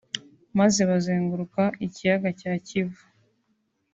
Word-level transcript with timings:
maze 0.59 0.81
bazenguruka 0.89 1.63
ikiyaga 1.85 2.29
cya 2.39 2.53
Kivu 2.67 3.03